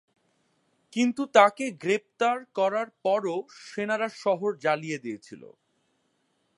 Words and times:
কিন্তু 0.93 1.21
তাঁকে 1.33 1.65
গ্রেপ্তার 1.81 2.37
করার 2.55 2.87
পরও 3.03 3.37
সেনারা 3.65 4.07
শহর 4.23 4.51
জ্বালিয়ে 4.55 4.97
দিয়েছিল। 4.99 5.43